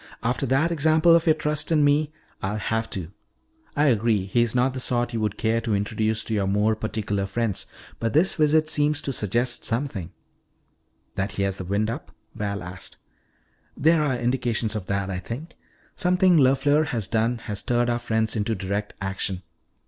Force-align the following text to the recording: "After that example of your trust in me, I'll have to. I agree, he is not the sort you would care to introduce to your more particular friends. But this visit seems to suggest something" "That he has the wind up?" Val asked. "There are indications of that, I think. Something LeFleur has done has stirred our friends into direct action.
"After 0.23 0.47
that 0.47 0.71
example 0.71 1.15
of 1.15 1.27
your 1.27 1.35
trust 1.35 1.71
in 1.71 1.83
me, 1.83 2.11
I'll 2.41 2.57
have 2.57 2.89
to. 2.89 3.11
I 3.75 3.85
agree, 3.85 4.25
he 4.25 4.41
is 4.41 4.55
not 4.55 4.73
the 4.73 4.79
sort 4.79 5.13
you 5.13 5.19
would 5.19 5.37
care 5.37 5.61
to 5.61 5.75
introduce 5.75 6.23
to 6.23 6.33
your 6.33 6.47
more 6.47 6.75
particular 6.75 7.27
friends. 7.27 7.67
But 7.99 8.13
this 8.13 8.33
visit 8.33 8.67
seems 8.67 8.99
to 9.03 9.13
suggest 9.13 9.63
something" 9.63 10.11
"That 11.17 11.33
he 11.33 11.43
has 11.43 11.59
the 11.59 11.65
wind 11.65 11.91
up?" 11.91 12.11
Val 12.33 12.63
asked. 12.63 12.97
"There 13.77 14.01
are 14.01 14.17
indications 14.17 14.75
of 14.75 14.87
that, 14.87 15.11
I 15.11 15.19
think. 15.19 15.53
Something 15.95 16.35
LeFleur 16.37 16.87
has 16.87 17.07
done 17.07 17.37
has 17.37 17.59
stirred 17.59 17.87
our 17.87 17.99
friends 17.99 18.35
into 18.35 18.55
direct 18.55 18.95
action. 19.01 19.43